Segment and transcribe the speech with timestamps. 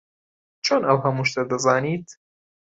[0.65, 2.07] چۆن ئەو هەموو شتە دەزانیت؟